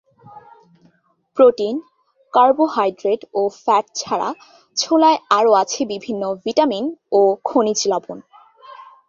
[1.37, 1.75] Protein,
[2.33, 4.29] carbohydrate ও fat ছাড়া
[4.77, 6.85] ছোলায় আরও আছে বিভিন্ন ভিটামিন
[7.11, 8.17] ও খনিজ লবণ।